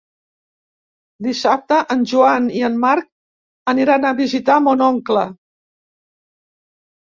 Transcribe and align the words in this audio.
Dissabte 1.27 1.77
en 1.97 2.01
Joan 2.13 2.47
i 2.61 2.65
en 2.71 2.81
Marc 2.87 3.07
aniran 3.75 4.09
a 4.09 4.15
visitar 4.23 4.59
mon 4.71 4.85
oncle. 4.89 5.29